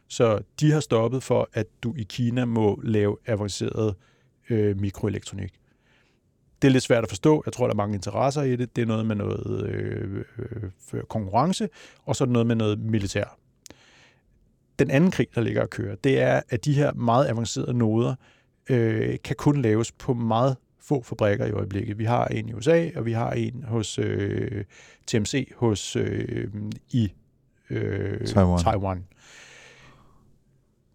[0.07, 3.95] så de har stoppet for, at du i Kina må lave avanceret
[4.49, 5.53] øh, mikroelektronik.
[6.61, 7.43] Det er lidt svært at forstå.
[7.45, 8.75] Jeg tror, der er mange interesser i det.
[8.75, 10.25] Det er noget med noget øh,
[10.93, 11.69] øh, konkurrence,
[12.05, 13.37] og så er det noget med noget militær.
[14.79, 18.15] Den anden krig, der ligger og kører, det er, at de her meget avancerede noder
[18.69, 21.97] øh, kan kun laves på meget få fabrikker i øjeblikket.
[21.97, 24.65] Vi har en i USA, og vi har en hos øh,
[25.07, 26.47] TMC hos øh,
[26.89, 27.11] i
[27.69, 28.59] øh, Taiwan.
[28.59, 29.03] Taiwan.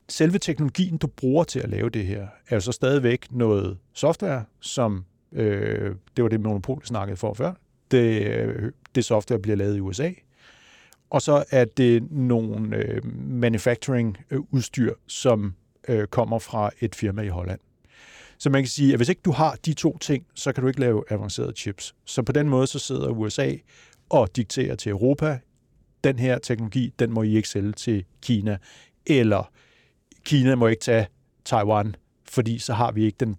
[0.08, 4.44] Selve teknologien, du bruger til at lave det her, er jo så stadigvæk noget software,
[4.60, 7.52] som øh, det var det Monopol snakkede for før.
[7.90, 10.10] Det, øh, det software bliver lavet i USA,
[11.10, 15.54] og så er det nogle øh, manufacturing-udstyr, som
[15.88, 17.60] øh, kommer fra et firma i Holland.
[18.38, 20.68] Så man kan sige, at hvis ikke du har de to ting, så kan du
[20.68, 21.94] ikke lave avancerede chips.
[22.04, 23.52] Så på den måde så sidder USA
[24.08, 25.38] og dikterer til Europa,
[26.04, 28.58] den her teknologi, den må I ikke sælge til Kina,
[29.06, 29.50] eller
[30.24, 31.06] Kina må ikke tage
[31.44, 31.94] Taiwan,
[32.24, 33.36] fordi så har vi ikke den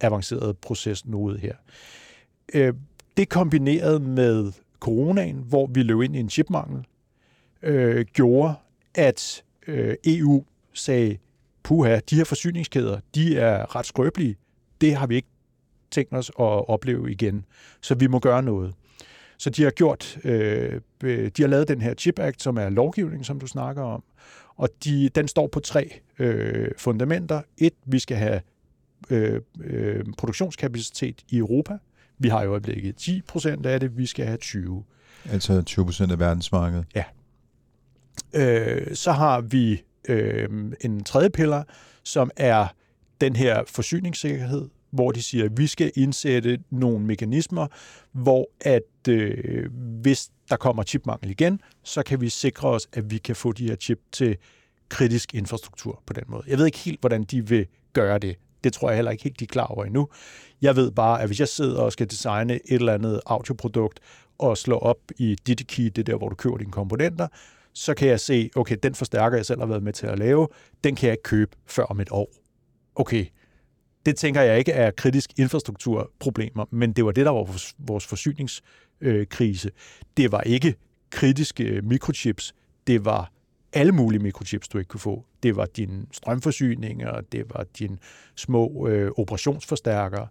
[0.00, 1.54] avancerede proces noget her.
[2.54, 2.74] Øh,
[3.16, 6.86] det kombineret med coronaen, hvor vi løb ind i en chipmangel,
[7.62, 8.54] øh, gjorde,
[8.94, 11.16] at øh, EU sagde,
[11.66, 14.36] puha, de her forsyningskæder, de er ret skrøbelige.
[14.80, 15.28] Det har vi ikke
[15.90, 17.44] tænkt os at opleve igen.
[17.80, 18.74] Så vi må gøre noget.
[19.38, 23.26] Så de har gjort, øh, de har lavet den her Chip Act, som er lovgivning,
[23.26, 24.04] som du snakker om,
[24.56, 27.42] og de, den står på tre øh, fundamenter.
[27.58, 28.40] Et, vi skal have
[29.10, 31.78] øh, øh, produktionskapacitet i Europa.
[32.18, 34.84] Vi har i øjeblikket 10 procent af det, vi skal have 20.
[35.30, 36.86] Altså 20 procent af verdensmarkedet?
[36.94, 37.04] Ja.
[38.34, 40.48] Øh, så har vi øh,
[40.80, 41.62] en tredje piller,
[42.02, 42.66] som er
[43.20, 47.66] den her forsyningssikkerhed, hvor de siger, at vi skal indsætte nogle mekanismer,
[48.12, 49.70] hvor at øh,
[50.02, 53.68] hvis der kommer chipmangel igen, så kan vi sikre os, at vi kan få de
[53.68, 54.36] her chip til
[54.88, 56.42] kritisk infrastruktur på den måde.
[56.46, 58.36] Jeg ved ikke helt, hvordan de vil gøre det.
[58.64, 60.08] Det tror jeg heller ikke helt, de er klar over endnu.
[60.62, 64.00] Jeg ved bare, at hvis jeg sidder og skal designe et eller andet audioprodukt
[64.38, 67.28] og slå op i DigiKey, det der, hvor du køber dine komponenter,
[67.76, 70.48] så kan jeg se, okay, den forstærker, jeg selv har været med til at lave,
[70.84, 72.28] den kan jeg ikke købe før om et år.
[72.94, 73.26] Okay,
[74.06, 79.70] det tænker jeg ikke er kritisk infrastrukturproblemer, men det var det, der var vores forsyningskrise.
[80.16, 80.74] Det var ikke
[81.10, 82.54] kritiske mikrochips,
[82.86, 83.32] det var
[83.72, 85.24] alle mulige mikrochips, du ikke kunne få.
[85.42, 87.98] Det var din strømforsyninger, det var din
[88.36, 90.28] små øh, operationsforstærkere.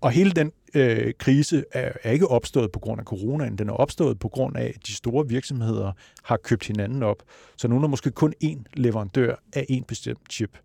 [0.00, 3.72] Og hele den øh, krise er, er ikke opstået på grund af coronaen, den er
[3.72, 7.22] opstået på grund af, at de store virksomheder har købt hinanden op.
[7.56, 10.58] Så nu er der måske kun én leverandør af en bestemt chip.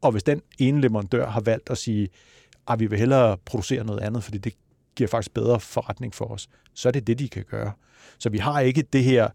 [0.00, 2.08] Og hvis den ene leverandør har valgt at sige,
[2.68, 4.54] at vi vil hellere producere noget andet, fordi det
[4.96, 7.72] giver faktisk bedre forretning for os, så er det det, de kan gøre.
[8.18, 9.28] Så vi har ikke det her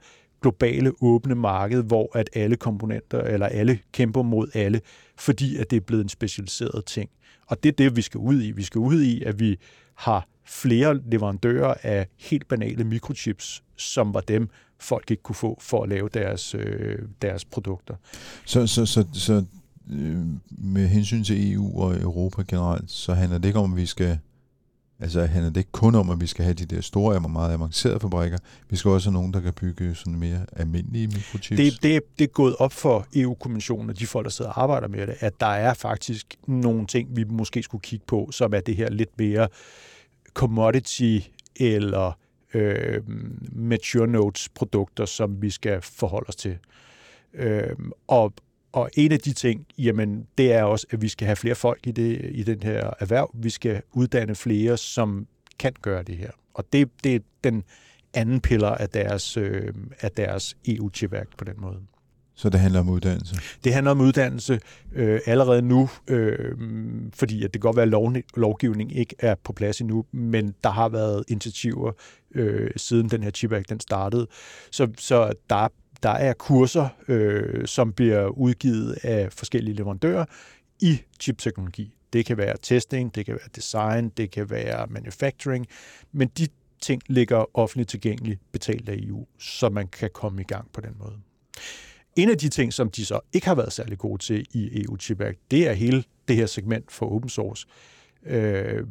[0.46, 4.82] globale åbne marked, hvor at alle komponenter eller alle kæmper mod alle,
[5.18, 7.10] fordi at det er blevet en specialiseret ting.
[7.48, 8.52] Og det er det, vi skal ud i.
[8.52, 9.58] Vi skal ud i, at vi
[9.96, 15.84] har flere leverandører af helt banale mikrochips, som var dem, folk ikke kunne få for
[15.84, 17.96] at lave deres, øh, deres produkter.
[18.46, 19.44] Så, så, så, så
[19.92, 23.86] øh, med hensyn til EU og Europa generelt, så handler det ikke om, at vi
[23.86, 24.20] skal
[25.00, 27.54] Altså handler det ikke kun om, at vi skal have de der store, og meget
[27.54, 28.38] avancerede fabrikker.
[28.70, 31.58] Vi skal også have nogen, der kan bygge sådan mere almindelige mikrochips.
[31.62, 34.88] Det, det, det er gået op for EU-kommissionen og de folk, der sidder og arbejder
[34.88, 38.60] med det, at der er faktisk nogle ting, vi måske skulle kigge på, som er
[38.60, 39.48] det her lidt mere
[40.34, 41.20] commodity
[41.56, 42.18] eller
[42.54, 43.02] øh,
[43.52, 46.58] mature notes produkter, som vi skal forholde os til.
[47.34, 47.76] Øh,
[48.08, 48.34] og,
[48.76, 51.88] og en af de ting, jamen, det er også, at vi skal have flere folk
[51.88, 53.32] i, det, i den her erhverv.
[53.34, 55.28] Vi skal uddanne flere, som
[55.60, 56.32] kan gøre det her.
[56.54, 57.64] Og det, det er den
[58.14, 61.80] anden piller af deres, øh, af deres EU-chipværk på den måde.
[62.36, 63.36] Så det handler om uddannelse?
[63.64, 64.60] Det handler om uddannelse
[64.94, 66.58] øh, allerede nu, øh,
[67.14, 70.56] fordi at det kan godt være, at lov, lovgivning ikke er på plads endnu, men
[70.64, 71.92] der har været initiativer
[72.36, 74.28] øh, siden den her chipværk den startede.
[74.72, 75.68] Så, så der
[76.06, 80.26] der er kurser, øh, som bliver udgivet af forskellige leverandører
[80.82, 81.96] i chipteknologi.
[82.14, 85.68] Det kan være testing, det kan være design, det kan være manufacturing,
[86.12, 86.48] men de
[86.82, 90.92] ting ligger offentligt tilgængeligt betalt af EU, så man kan komme i gang på den
[91.00, 91.16] måde.
[92.16, 94.98] En af de ting, som de så ikke har været særlig gode til i EU
[94.98, 97.68] Chip Act, det er hele det her segment for open source,
[98.26, 98.84] øh,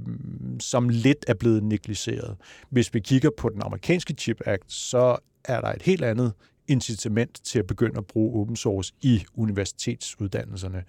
[0.60, 2.36] som lidt er blevet negligeret.
[2.70, 6.32] Hvis vi kigger på den amerikanske Chip Act, så er der et helt andet
[6.68, 10.84] incitament til at begynde at bruge open source i universitetsuddannelserne.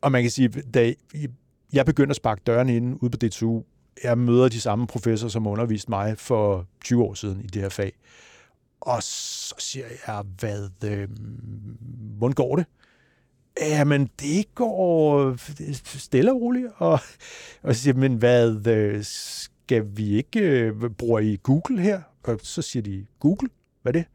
[0.00, 0.94] Og man kan sige, da
[1.72, 3.62] jeg begyndte at sparke døren ind ude på DTU,
[4.04, 7.68] jeg møder de samme professorer, som underviste mig for 20 år siden i det her
[7.68, 7.92] fag.
[8.80, 11.08] Og så siger jeg, hvad, øh,
[12.18, 12.66] hvordan går det?
[13.60, 15.34] Jamen, det går
[15.98, 16.66] stille og roligt.
[16.76, 17.00] Og,
[17.62, 22.00] og så siger men hvad, øh, skal vi ikke øh, bruge i Google her?
[22.24, 23.48] Og så siger de, Google?
[23.82, 24.06] Hvad er det?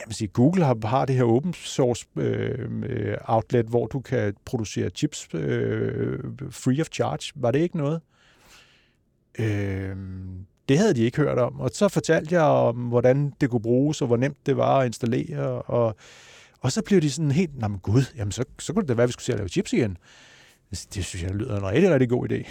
[0.00, 4.90] Jamen, sige, Google har, har det her open source øh, outlet, hvor du kan producere
[4.90, 6.18] chips øh,
[6.50, 7.32] free of charge.
[7.34, 8.00] Var det ikke noget?
[9.38, 9.96] Øh,
[10.68, 11.60] det havde de ikke hørt om.
[11.60, 14.86] Og så fortalte jeg om, hvordan det kunne bruges, og hvor nemt det var at
[14.86, 15.62] installere.
[15.62, 15.96] Og,
[16.60, 18.94] og så blev de sådan helt, nej men gud, jamen så, så kunne det da
[18.94, 19.96] være, at vi skulle se at lave chips igen.
[20.70, 22.48] Det synes jeg lyder en rigtig, rigtig god idé.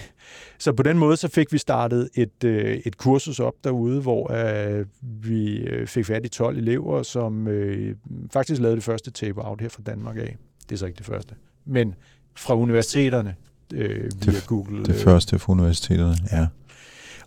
[0.58, 4.32] Så på den måde så fik vi startet et, øh, et kursus op derude, hvor
[4.32, 7.96] øh, vi øh, fik fat i 12 elever, som øh,
[8.32, 10.38] faktisk lavede det første tape-out her fra Danmark af.
[10.70, 11.36] Det er så ikke det første.
[11.66, 11.96] Men
[12.36, 13.36] fra universiteterne
[13.74, 14.86] øh, via det, Google.
[14.86, 16.48] Det første fra universiteterne, ja.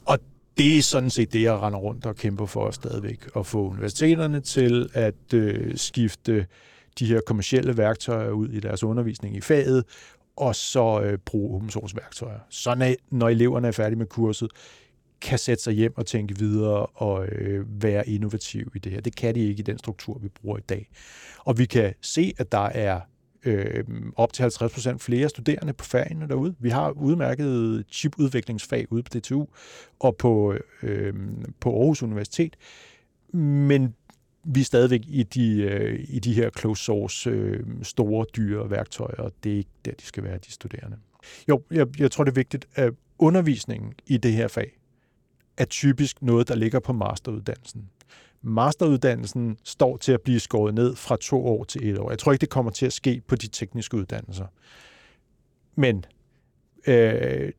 [0.05, 0.19] Og
[0.59, 4.41] det er sådan set det, jeg render rundt og kæmper for stadigvæk, at få universiteterne
[4.41, 6.47] til at øh, skifte
[6.99, 9.85] de her kommercielle værktøjer ud i deres undervisning i faget,
[10.41, 12.39] og så øh, bruge open source værktøjer.
[12.49, 14.51] Så når, når eleverne er færdige med kurset,
[15.21, 19.01] kan sætte sig hjem og tænke videre og øh, være innovativ i det her.
[19.01, 20.91] Det kan de ikke i den struktur, vi bruger i dag.
[21.39, 23.01] Og vi kan se, at der er
[23.45, 23.85] øh,
[24.17, 26.55] op til 50 procent flere studerende på fagene derude.
[26.59, 29.47] Vi har udmærket chipudviklingsfag ude på DTU
[29.99, 31.15] og på, øh,
[31.61, 32.57] på Aarhus Universitet,
[33.33, 33.95] men
[34.45, 39.17] vi er stadigvæk i de, øh, i de her closed source øh, store, dyre værktøjer,
[39.17, 40.97] og det er ikke der, de skal være, de studerende.
[41.49, 44.81] Jo, jeg, jeg tror, det er vigtigt, at undervisningen i det her fag
[45.57, 47.89] er typisk noget, der ligger på masteruddannelsen.
[48.43, 52.11] Masteruddannelsen står til at blive skåret ned fra to år til et år.
[52.11, 54.47] Jeg tror ikke, det kommer til at ske på de tekniske uddannelser.
[55.75, 56.05] Men
[56.87, 57.53] øh,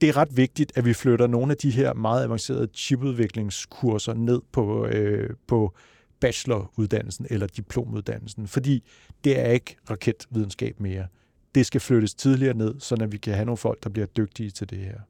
[0.00, 4.40] det er ret vigtigt, at vi flytter nogle af de her meget avancerede chipudviklingskurser ned
[4.52, 5.74] på, øh, på
[6.22, 8.84] bacheloruddannelsen eller diplomuddannelsen, fordi
[9.24, 11.06] det er ikke raketvidenskab mere.
[11.54, 14.70] Det skal flyttes tidligere ned, så vi kan have nogle folk, der bliver dygtige til
[14.70, 15.00] det her.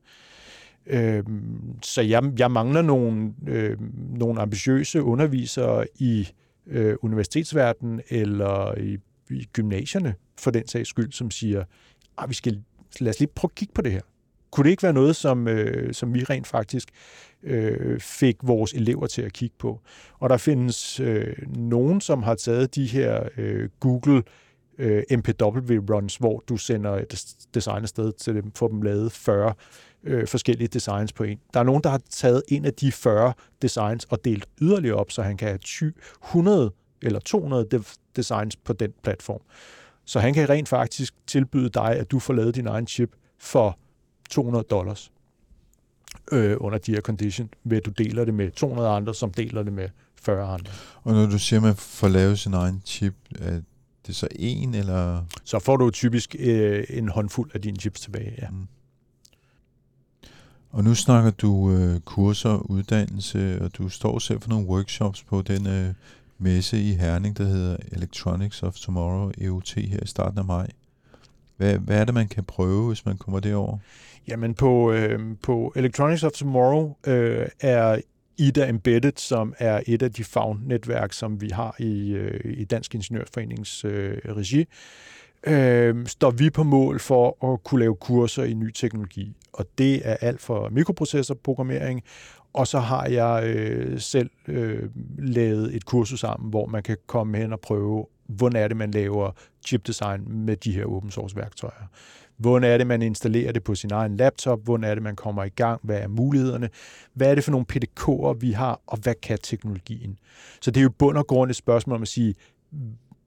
[0.87, 1.25] Øh,
[1.83, 3.77] så jeg, jeg mangler nogle, øh,
[4.19, 6.29] nogle ambitiøse undervisere i
[6.67, 8.99] øh, universitetsverdenen eller i,
[9.31, 11.65] i gymnasierne, for den sags skyld, som siger,
[12.19, 12.63] ah, vi skal,
[13.01, 14.01] lad os lige prøve at kigge på det her.
[14.53, 16.89] Kunne det ikke være noget, som, øh, som vi rent faktisk
[17.43, 19.81] øh, fik vores elever til at kigge på?
[20.19, 24.23] Og der findes øh, nogen, som har taget de her øh, Google
[24.79, 29.55] øh, MPW-runs, hvor du sender et design afsted til dem, får dem lavet 40
[30.05, 31.39] øh, forskellige designs på en.
[31.55, 35.11] Der er nogen, der har taget en af de 40 designs og delt yderligere op,
[35.11, 35.93] så han kan have
[36.25, 37.83] 100 eller 200
[38.17, 39.41] designs på den platform.
[40.05, 43.79] Så han kan rent faktisk tilbyde dig, at du får lavet din egen chip for
[44.33, 45.13] 200 dollars
[46.33, 49.63] øh, under de her condition, ved at du deler det med 200 andre, som deler
[49.63, 49.89] det med
[50.23, 50.73] 40 andre.
[51.03, 53.61] Og når du siger, at man får lavet sin egen chip, er
[54.07, 55.25] det så en, eller?
[55.45, 58.51] Så får du typisk øh, en håndfuld af dine chips tilbage, ja.
[58.51, 58.67] Mm.
[60.71, 65.43] Og nu snakker du øh, kurser, uddannelse, og du står selv for nogle workshops på
[65.43, 65.95] den øh,
[66.39, 70.71] messe i Herning, der hedder Electronics of Tomorrow, EUT, her i starten af maj.
[71.63, 73.79] Hvad, hvad er det, man kan prøve, hvis man kommer derover?
[74.29, 78.01] Jamen på, øh, på Electronics of Tomorrow øh, er
[78.39, 82.95] IDA Embedded, som er et af de fagnetværk, som vi har i, øh, i Dansk
[82.95, 84.65] Ingeniørforenings øh, regi,
[85.47, 89.37] øh, står vi på mål for at kunne lave kurser i ny teknologi.
[89.53, 92.03] Og det er alt for mikroprocessorprogrammering,
[92.53, 94.89] og så har jeg øh, selv øh,
[95.19, 98.91] lavet et kursus sammen, hvor man kan komme hen og prøve, hvordan er det, man
[98.91, 99.31] laver
[99.67, 101.87] chipdesign med de her open source værktøjer.
[102.37, 104.61] Hvordan er det, man installerer det på sin egen laptop?
[104.65, 105.81] Hvordan er det, man kommer i gang?
[105.83, 106.69] Hvad er mulighederne?
[107.15, 110.19] Hvad er det for nogle PDK'er, vi har, og hvad kan teknologien?
[110.61, 112.35] Så det er jo bund og grund et spørgsmål om at sige,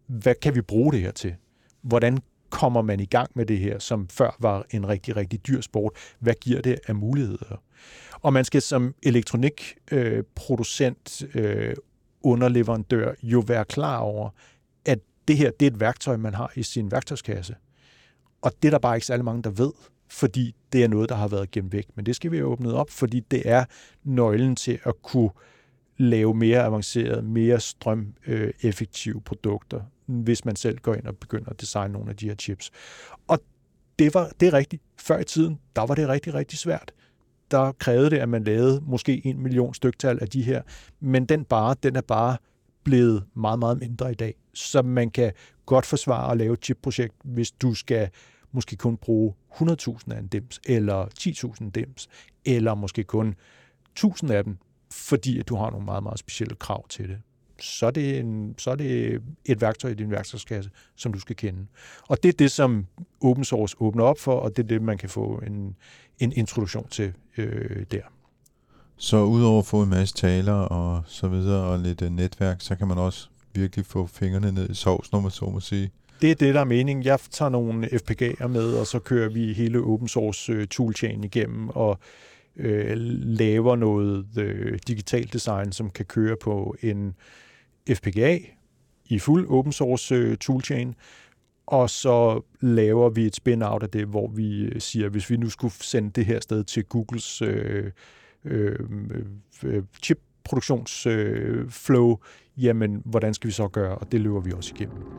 [0.07, 1.35] hvad kan vi bruge det her til?
[1.81, 2.19] Hvordan
[2.49, 5.91] kommer man i gang med det her, som før var en rigtig, rigtig dyr sport?
[6.19, 7.61] Hvad giver det af muligheder?
[8.21, 11.75] Og man skal som elektronikproducent, øh, øh,
[12.23, 14.29] underleverandør, jo være klar over,
[15.28, 17.55] det her det er et værktøj, man har i sin værktøjskasse.
[18.41, 19.71] Og det er der bare ikke særlig mange, der ved.
[20.07, 21.88] fordi det er noget, der har været gemt væk.
[21.95, 23.65] Men det skal vi have åbnet op, fordi det er
[24.03, 25.30] nøglen til at kunne
[25.97, 31.61] lave mere avancerede, mere strømeffektive øh, produkter, hvis man selv går ind og begynder at
[31.61, 32.71] designe nogle af de her chips.
[33.28, 33.39] Og
[33.99, 34.84] det, var, det er rigtigt.
[34.97, 36.91] Før i tiden, der var det rigtig, rigtig svært.
[37.51, 40.61] Der krævede det, at man lavede måske en million styktal af de her,
[40.99, 42.38] men den bare, den er bare
[42.84, 45.31] blevet meget, meget mindre i dag som man kan
[45.65, 48.09] godt forsvare at lave et chipprojekt, hvis du skal
[48.51, 52.09] måske kun bruge 100.000 af en dims, eller 10.000 dims,
[52.45, 53.35] eller måske kun
[53.99, 54.57] 1.000 af dem,
[54.91, 57.17] fordi at du har nogle meget, meget specielle krav til det.
[57.59, 61.35] Så er, det en, så er det et værktøj i din værktøjskasse, som du skal
[61.35, 61.65] kende.
[62.07, 62.85] Og det er det, som
[63.21, 65.75] open source åbner op for, og det er det, man kan få en,
[66.19, 68.01] en introduktion til øh, der.
[68.97, 72.75] Så udover at få en masse taler og så videre, og lidt øh, netværk, så
[72.75, 75.91] kan man også virkelig få fingrene ned i sovs, når man så må sige.
[76.21, 77.05] Det er det, der er meningen.
[77.05, 81.69] Jeg tager nogle FPGA'er med, og så kører vi hele open source øh, toolchain igennem,
[81.69, 81.99] og
[82.57, 82.91] øh,
[83.21, 87.15] laver noget øh, digital design, som kan køre på en
[87.93, 88.39] FPGA
[89.05, 90.95] i fuld open source øh, toolchain,
[91.67, 95.49] og så laver vi et spin-out af det, hvor vi øh, siger, hvis vi nu
[95.49, 97.91] skulle sende det her sted til Googles øh,
[98.45, 98.79] øh,
[99.63, 102.17] øh, chip-produktionsflow, øh, øh
[102.57, 103.95] jamen, hvordan skal vi så gøre?
[103.95, 105.15] Og det løber vi også igennem.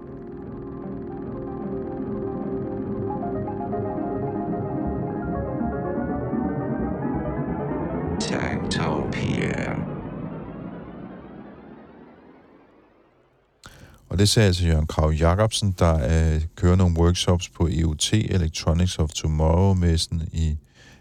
[14.17, 18.99] Og det sagde altså Jørgen Krav Jacobsen, der øh, kører nogle workshops på EUT Electronics
[18.99, 20.57] of Tomorrow-messen i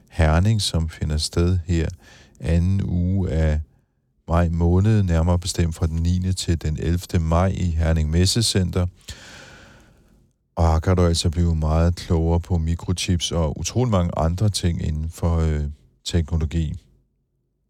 [0.10, 1.88] Herning, som finder sted her
[2.40, 3.60] anden uge af
[4.28, 6.34] maj måned, nærmere bestemt fra den 9.
[6.34, 7.00] til den 11.
[7.20, 8.88] maj i Herning Messecenter.
[10.56, 14.88] Og her kan du altså blive meget klogere på mikrochips og utrolig mange andre ting
[14.88, 15.62] inden for øh,
[16.06, 16.74] teknologi.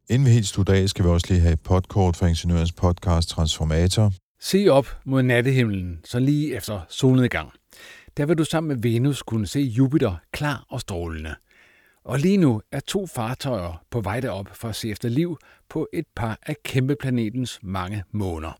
[0.09, 3.29] Inden vi helt slutter af, skal vi også lige have et podkort fra Ingeniørens podcast
[3.29, 4.13] Transformator.
[4.41, 7.49] Se op mod nattehimlen, så lige efter solnedgang.
[8.17, 11.35] Der vil du sammen med Venus kunne se Jupiter klar og strålende.
[12.05, 15.37] Og lige nu er to fartøjer på vej derop for at se efter liv
[15.69, 18.59] på et par af kæmpeplanetens mange måner.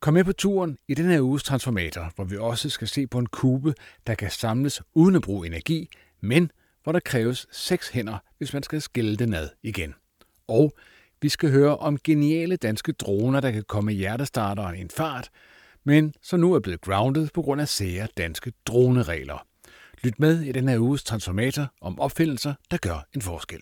[0.00, 3.18] Kom med på turen i den her uges transformator, hvor vi også skal se på
[3.18, 3.74] en kube,
[4.06, 5.88] der kan samles uden at bruge energi,
[6.20, 6.50] men
[6.82, 9.94] hvor der kræves seks hænder, hvis man skal skille den ad igen.
[10.48, 10.72] Og
[11.22, 15.30] vi skal høre om geniale danske droner, der kan komme hjertestarteren i en fart,
[15.84, 19.47] men som nu er blevet grounded på grund af sære danske droneregler.
[20.02, 23.60] Lyt med i den her uges Transformator om opfindelser, der gør en forskel.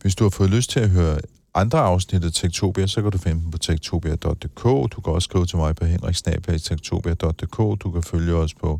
[0.00, 1.18] Hvis du har fået lyst til at høre
[1.54, 4.62] andre afsnit af Tektopia, så kan du finde dem på tektopia.dk.
[4.64, 7.82] Du kan også skrive til mig på henriksnabelag.tektopia.dk.
[7.82, 8.78] Du kan følge os på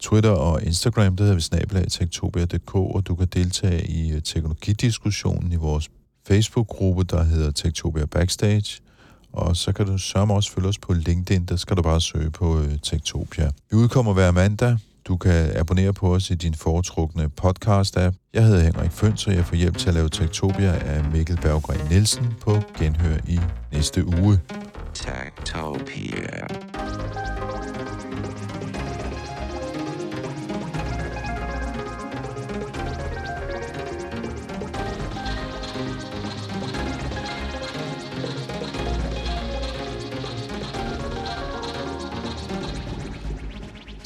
[0.00, 5.56] Twitter og Instagram, det hedder vi snabelag.tektopia.dk, og du kan deltage i øh, teknologidiskussionen i
[5.56, 5.90] vores
[6.28, 8.80] Facebook-gruppe, der hedder Tektopia Backstage.
[9.32, 12.30] Og så kan du sørge også følge os på LinkedIn, der skal du bare søge
[12.30, 13.50] på øh, Tektopia.
[13.70, 14.78] Vi udkommer hver mandag.
[15.06, 18.30] Du kan abonnere på os i din foretrukne podcast-app.
[18.34, 21.80] Jeg hedder Henrik Føns, og jeg får hjælp til at lave Tektopia af Mikkel Berggren
[21.90, 23.40] Nielsen på Genhør i
[23.72, 24.40] næste uge.
[24.94, 26.46] Tektopia.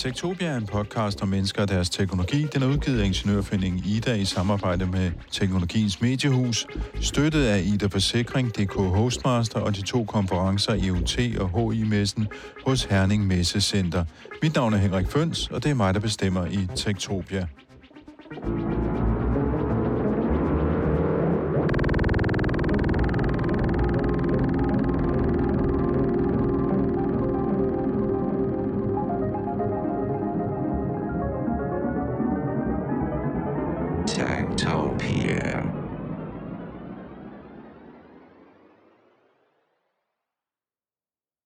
[0.01, 2.46] Tektopia er en podcast om mennesker og deres teknologi.
[2.55, 6.66] Den er udgivet af Ingeniørforeningen Ida i samarbejde med Teknologiens Mediehus,
[7.01, 12.28] støttet af Ida Forsikring, DK Hostmaster og de to konferencer EUT og HI-messen
[12.66, 14.05] hos Herning Messecenter.
[14.42, 17.46] Mit navn er Henrik Føns, og det er mig, der bestemmer i Tektopia.
[18.30, 18.80] Tektopia.